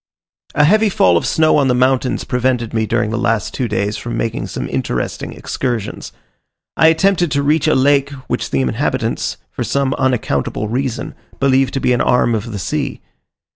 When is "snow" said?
1.27-1.57